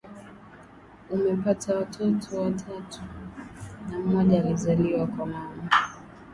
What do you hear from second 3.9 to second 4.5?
na mmoja